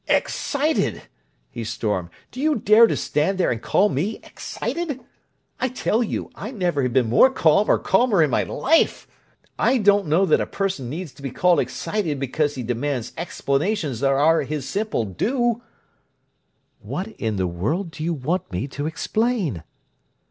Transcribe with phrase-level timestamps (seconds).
[0.07, 1.03] "'Excited!'"
[1.51, 2.09] he stormed.
[2.31, 4.99] "Do you dare to stand there and call me 'excited'?
[5.59, 9.07] I tell you, I never have been more calm or calmer in my life!
[9.59, 13.99] I don't know that a person needs to be called 'excited' because he demands explanations
[13.99, 15.61] that are his simple due!"
[16.79, 19.61] "What in the world do you want me to explain?"